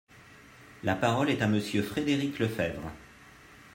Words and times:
La 0.81 0.95
parole 0.95 1.29
est 1.29 1.43
à 1.43 1.47
Monsieur 1.47 1.83
Frédéric 1.83 2.39
Lefebvre. 2.39 2.91